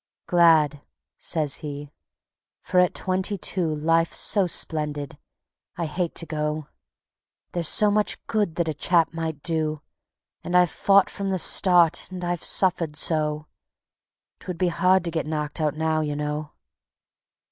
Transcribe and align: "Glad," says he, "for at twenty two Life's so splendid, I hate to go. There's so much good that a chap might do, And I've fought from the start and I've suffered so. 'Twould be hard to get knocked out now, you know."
"Glad," 0.25 0.81
says 1.19 1.57
he, 1.57 1.91
"for 2.63 2.79
at 2.79 2.95
twenty 2.95 3.37
two 3.37 3.67
Life's 3.69 4.17
so 4.17 4.47
splendid, 4.47 5.15
I 5.77 5.85
hate 5.85 6.15
to 6.15 6.25
go. 6.25 6.69
There's 7.51 7.67
so 7.67 7.91
much 7.91 8.17
good 8.25 8.55
that 8.55 8.67
a 8.67 8.73
chap 8.73 9.13
might 9.13 9.43
do, 9.43 9.83
And 10.43 10.57
I've 10.57 10.71
fought 10.71 11.11
from 11.11 11.29
the 11.29 11.37
start 11.37 12.07
and 12.11 12.23
I've 12.23 12.43
suffered 12.43 12.95
so. 12.95 13.45
'Twould 14.39 14.57
be 14.57 14.69
hard 14.69 15.05
to 15.05 15.11
get 15.11 15.27
knocked 15.27 15.61
out 15.61 15.75
now, 15.77 16.01
you 16.01 16.15
know." 16.15 16.53